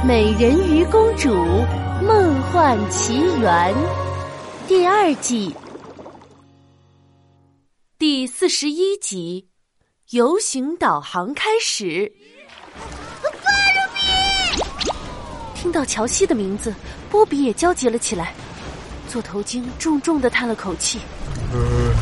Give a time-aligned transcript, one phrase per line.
[0.02, 1.28] 《美人鱼公主
[2.02, 3.74] 梦幻奇缘》
[4.66, 5.54] 第二季
[7.98, 9.46] 第四十一集，
[10.12, 12.10] 游行导航开始。
[15.54, 16.74] 听到乔西的名字，
[17.10, 18.32] 波比也焦急了起来。
[19.06, 20.98] 座头鲸重重的叹了口气
[21.52, 21.92] ：“呃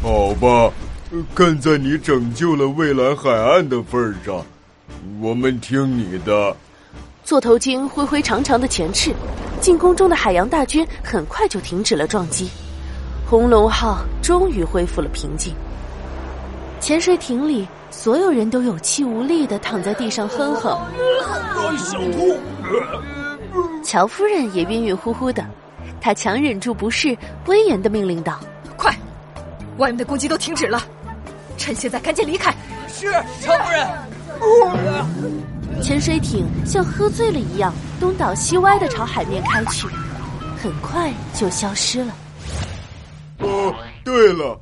[0.00, 0.72] 好吧，
[1.34, 4.46] 看在你拯救了蔚蓝海岸的份上，
[5.20, 6.56] 我们听你的。”
[7.24, 9.14] 座头鲸挥挥长长的前翅，
[9.60, 12.50] 进攻中的海洋大军很快就停止了撞击。
[13.28, 15.54] 红龙号终于恢复了平静。
[16.80, 20.76] 潜水艇里，所有人都有气无力的躺在地上哼哼。
[23.84, 25.44] 乔夫人也晕晕乎乎的，
[26.00, 27.16] 她强忍住不适，
[27.46, 28.40] 威严的命令道
[28.76, 28.92] ：“快，
[29.78, 30.82] 外面的攻击都停止了，
[31.56, 32.52] 趁现在赶紧离开。”
[32.92, 33.86] 是，乔夫人。
[35.82, 39.88] 潜水艇像喝醉了一样东倒西歪的朝海面开去，
[40.56, 42.14] 很快就消失了。
[43.38, 43.74] 哦，
[44.04, 44.58] 对了，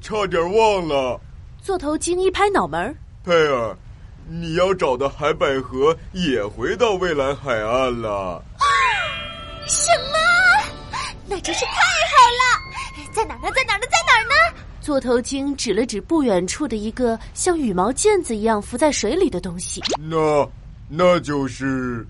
[0.00, 1.20] 差点忘了。
[1.60, 3.76] 座头鲸一拍脑门佩尔，
[4.28, 8.40] 你要找的海百合也回到蔚蓝海岸了。
[9.66, 10.16] 什么？
[11.26, 13.12] 那真是太好了！
[13.12, 13.50] 在哪呢？
[13.54, 13.82] 在哪呢？
[13.90, 13.99] 在？
[14.90, 19.80] 座头鲸指了指不远处的一个像羽毛毽子一样浮在水里的东西。
[20.00, 20.44] 那。
[20.88, 22.04] 那就是，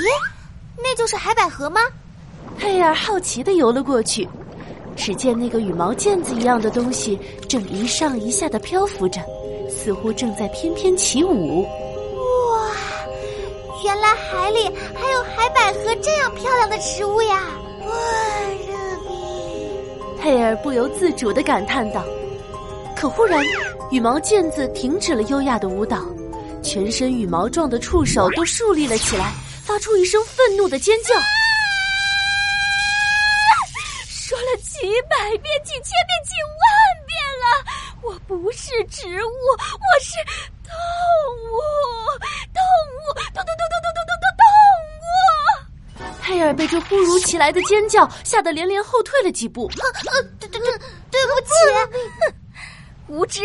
[0.00, 0.08] 咦，
[0.78, 1.82] 那就是海百合吗？
[2.56, 4.26] 佩尔好奇的游了过去，
[4.96, 9.20] 只见那个羽毛毽子一样的东西正一上一下的漂浮着，
[9.68, 11.60] 似乎正在翩翩起舞。
[11.60, 12.70] 哇，
[13.84, 17.42] 原来海里还有海百合这样漂亮的植物呀！
[17.84, 17.92] 哇！
[20.22, 22.04] 佩尔不由自主的感叹道。
[22.94, 23.44] 可忽然，
[23.90, 26.06] 羽毛毽子停止了优雅的舞蹈。
[26.62, 29.32] 全身羽毛状的触手都竖立了起来，
[29.64, 31.12] 发出一声愤怒的尖叫。
[34.06, 34.78] 说了几
[35.10, 36.70] 百遍、几千遍、几万
[37.04, 37.44] 遍了，
[38.02, 40.14] 我不是植物，我是
[46.62, 49.68] 被这突如其来的尖叫吓得连连后退了几步。
[49.74, 50.72] 呃，对对对，
[51.10, 51.50] 对不起，
[51.90, 52.34] 哼
[53.08, 53.42] 无知，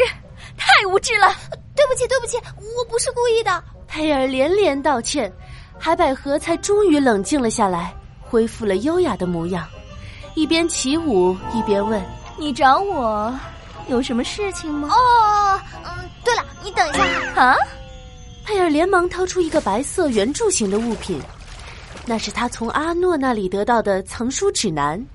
[0.55, 1.33] 太无知了。
[1.75, 2.38] 对不起，对不起，
[2.77, 3.63] 我不是故意的。
[3.88, 5.33] 佩尔连连道歉，
[5.79, 7.91] 海百合才终于冷静了下来，
[8.22, 9.67] 恢复了优雅的模样，
[10.35, 12.00] 一边起舞一边问
[12.38, 13.33] ：“你找我
[13.88, 17.03] 有什么事情吗？”哦，嗯，对了，你等一下
[17.41, 17.57] 啊！
[18.45, 21.19] 佩尔连忙掏出一个白色圆柱形的物品，
[22.09, 25.06] 那是他从阿诺那里得到的藏书指南，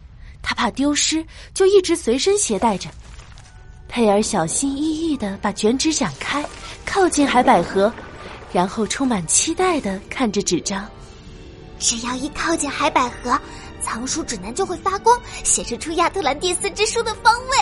[0.42, 2.90] 他怕丢失，就一直随身携带着。
[3.88, 6.44] 佩尔小心翼翼的把卷纸展开，
[6.84, 7.90] 靠近海百合，
[8.52, 10.86] 然后充满期待的看着纸张。
[11.78, 13.40] 只要一靠近海百合，
[13.80, 17.56] 藏书指南就会发光，显示出亚特兰蒂斯之书的方位。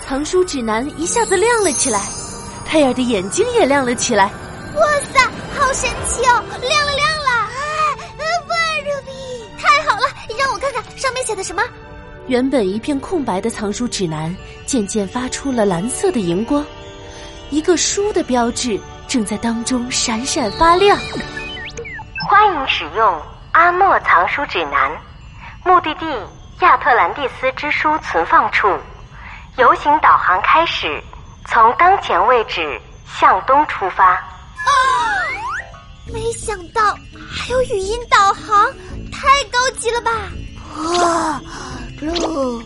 [0.00, 2.02] 藏书指南一下子亮了起来，
[2.64, 4.32] 佩尔的眼睛也亮了起来。
[4.74, 5.20] 哇塞，
[5.54, 6.42] 好神奇哦！
[6.62, 7.15] 亮了，亮了！
[11.06, 11.62] 上面写的什么。
[12.26, 14.34] 原本一片空白的藏书指南，
[14.66, 16.66] 渐渐发出了蓝色的荧光，
[17.48, 20.98] 一个书的标志正在当中闪闪发亮。
[22.28, 23.22] 欢迎使用
[23.52, 24.90] 阿莫藏书指南，
[25.64, 26.06] 目的地
[26.58, 28.66] 亚特兰蒂斯之书存放处，
[29.58, 31.00] 游行导航开始，
[31.46, 34.04] 从当前位置向东出发。
[34.04, 34.20] 啊！
[36.12, 36.82] 没想到
[37.30, 38.66] 还有语音导航，
[39.12, 40.10] 太高级了吧！
[40.76, 41.40] 哇
[41.98, 42.62] ！Go，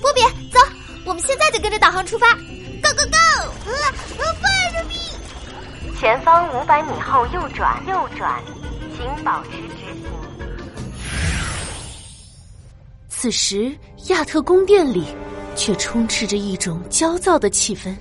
[0.00, 0.20] 波比，
[0.50, 0.58] 走，
[1.04, 3.70] 我们现在就跟着导航出发，Go Go Go！
[3.70, 4.94] 啊，快着比！
[5.98, 8.42] 前方五百米后右转，右转，
[8.96, 10.10] 请保持直行。
[13.08, 15.04] 此时，亚特宫殿里
[15.54, 17.94] 却充斥着一种焦躁的气氛。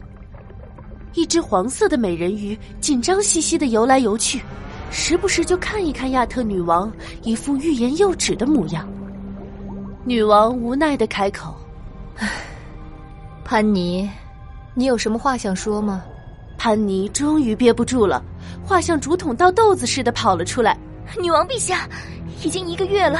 [1.13, 4.41] 一只黄色的美人鱼紧张兮兮的游来游去，
[4.91, 6.91] 时不时就看一看亚特女王，
[7.21, 8.87] 一副欲言又止的模样。
[10.03, 11.55] 女王无奈的开口
[13.45, 14.09] ：“潘妮，
[14.73, 16.03] 你有什么话想说吗？”
[16.57, 18.21] 潘妮终于憋不住了，
[18.65, 20.77] 话像竹筒倒豆子似的跑了出来
[21.21, 21.87] ：“女王陛下，
[22.43, 23.19] 已经一个月了，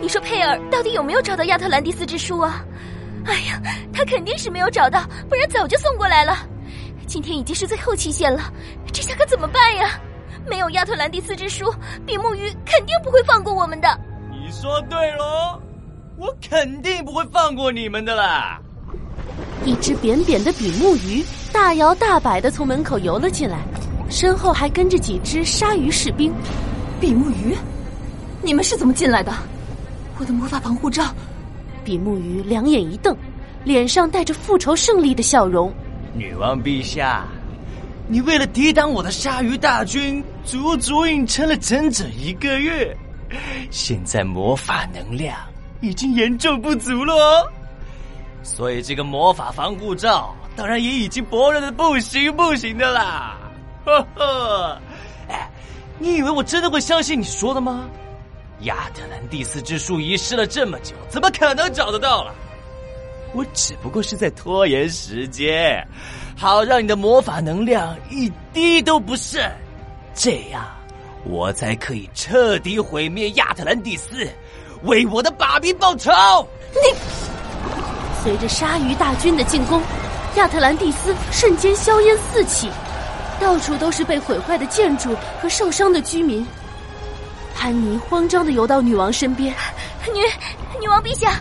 [0.00, 2.64] 你说佩尔到底有没有找到亚特兰蒂斯之书啊？
[3.26, 3.60] 哎呀，
[3.92, 6.38] 他肯定是没有找到，不然早就送过来了。
[7.06, 8.50] 今天已经是最后期限了，
[8.92, 10.00] 这下可怎么办呀？
[10.46, 11.72] 没有亚特兰蒂斯之书，
[12.04, 13.88] 比目鱼肯定不会放过我们的。”
[14.30, 15.60] 你说对喽。
[16.16, 18.60] 我肯定不会放过你们的啦！
[19.64, 23.60] 一只扁扁的比目鱼大摇大摆的从门口游了进来，
[24.10, 26.34] 身后还跟着几只鲨鱼士兵。
[27.00, 27.56] 比目鱼，
[28.42, 29.32] 你们是怎么进来的？
[30.18, 31.04] 我的魔法防护罩。
[31.84, 33.16] 比目鱼两眼一瞪，
[33.62, 35.72] 脸上带着复仇胜利的笑容。
[36.14, 37.24] 女王陛下，
[38.10, 42.96] 你为了抵挡我的鲨鱼大军，足足隐撑了整整一个月，
[43.70, 45.36] 现在魔法能量
[45.82, 47.52] 已经严重不足了哦。
[48.42, 53.36] 所以这个魔法防护罩当然也已经薄弱的不行不行的啦。
[53.84, 54.80] 呵呵，
[55.28, 55.50] 哎，
[55.98, 57.86] 你以为我真的会相信你说的吗？
[58.62, 62.34] 亚特兰蒂斯之树遗失了这么久，怎么可能找得到了？
[63.34, 65.86] 我只不过是在拖延时间，
[66.40, 69.42] 好让你的魔法能量一滴都不剩，
[70.14, 70.64] 这样
[71.24, 74.24] 我才可以彻底毁灭亚特兰蒂斯，
[74.84, 76.12] 为我的把柄报仇。
[76.72, 76.96] 你
[78.22, 79.82] 随着鲨鱼大军的进攻，
[80.36, 82.70] 亚特兰蒂斯瞬间硝烟四起，
[83.40, 86.46] 到处都是被毁坏的建筑和受伤的居民。
[87.52, 89.52] 潘妮慌张的游到女王身边，
[90.14, 90.20] 女
[90.80, 91.40] 女王陛下，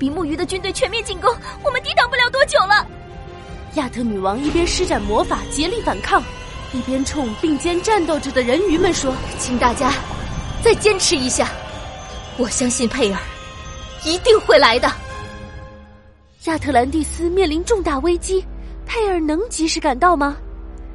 [0.00, 2.84] 比目鱼的军队全面进攻，我们抵挡不了多久了。
[3.74, 6.22] 亚特女王一边施展魔法竭力反抗，
[6.74, 9.90] 一边冲并肩战斗着的人鱼们说：“请大家
[10.62, 11.48] 再坚持一下，
[12.36, 13.18] 我相信佩尔
[14.04, 14.92] 一定会来的。”
[16.44, 18.44] 亚特兰蒂斯面临重大危机，
[18.84, 20.36] 佩尔能及时赶到吗？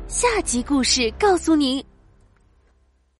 [0.08, 1.84] 下集故事告诉你。